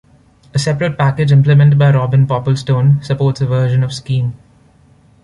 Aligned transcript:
A 0.55 0.57
separate 0.57 0.97
package 0.97 1.31
implemented 1.31 1.77
by 1.77 1.91
Robin 1.91 2.25
Popplestone 2.25 3.05
supports 3.05 3.39
a 3.39 3.45
version 3.45 3.83
of 3.83 3.93
Scheme. 3.93 4.33